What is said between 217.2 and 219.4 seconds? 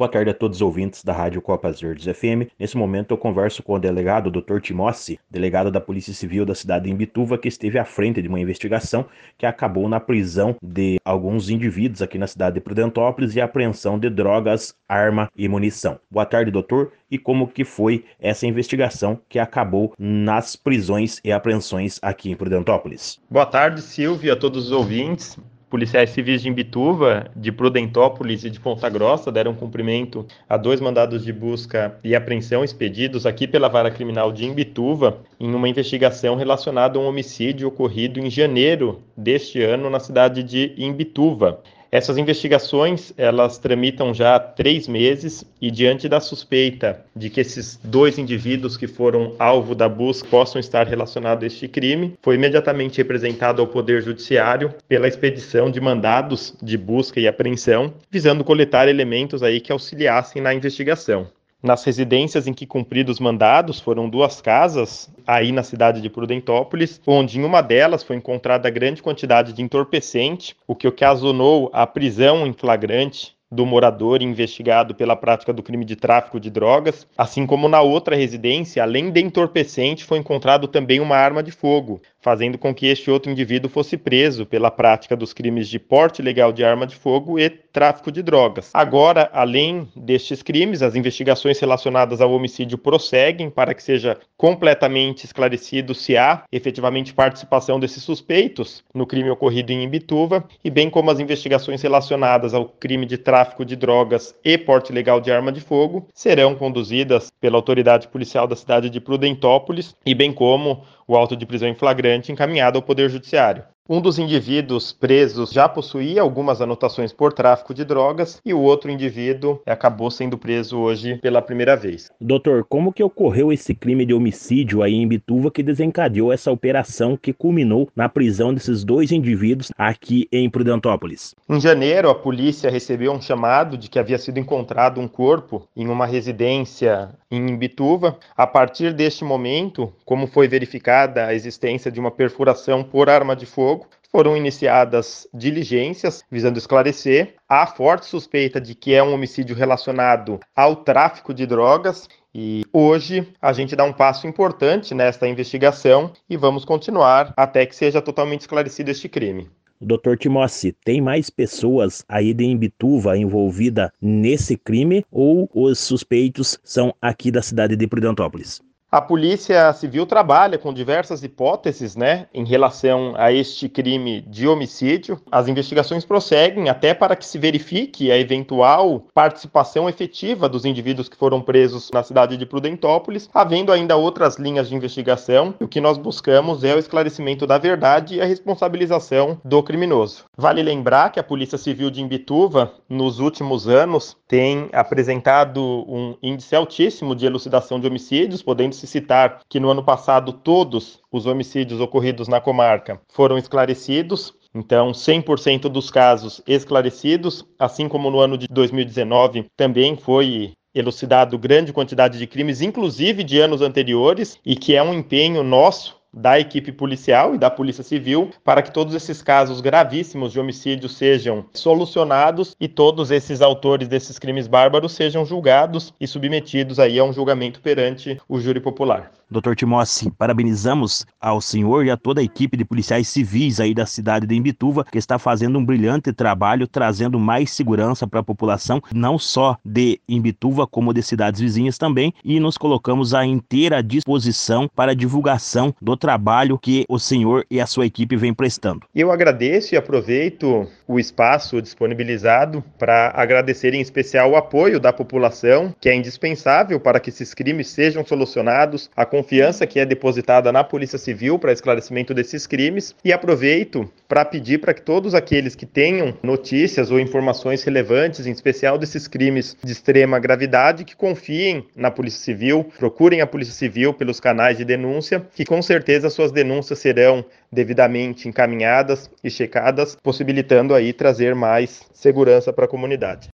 e da Polícia Civil para que todos esses